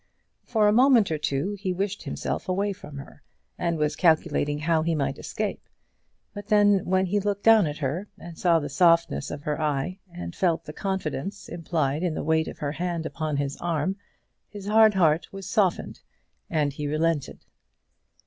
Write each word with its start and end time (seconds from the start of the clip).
For 0.41 0.67
a 0.67 0.71
moment 0.73 1.11
or 1.11 1.19
two 1.19 1.53
he 1.59 1.71
wished 1.71 2.01
himself 2.01 2.49
away 2.49 2.73
from 2.73 2.97
her, 2.97 3.21
and 3.55 3.77
was 3.77 3.95
calculating 3.95 4.57
how 4.57 4.81
he 4.81 4.95
might 4.95 5.19
escape. 5.19 5.61
But 6.33 6.47
then, 6.47 6.85
when 6.85 7.05
he 7.05 7.19
looked 7.19 7.43
down 7.43 7.67
at 7.67 7.77
her, 7.77 8.07
and 8.17 8.35
saw 8.35 8.57
the 8.57 8.67
softness 8.67 9.29
of 9.29 9.43
her 9.43 9.61
eye, 9.61 9.99
and 10.11 10.35
felt 10.35 10.63
the 10.65 10.73
confidence 10.73 11.47
implied 11.47 12.01
in 12.01 12.15
the 12.15 12.23
weight 12.23 12.47
of 12.47 12.57
her 12.57 12.71
hand 12.71 13.05
upon 13.05 13.37
his 13.37 13.57
arm, 13.57 13.95
his 14.49 14.65
hard 14.65 14.95
heart 14.95 15.31
was 15.31 15.45
softened, 15.45 15.99
and 16.49 16.73
he 16.73 16.87
relented. 16.87 17.45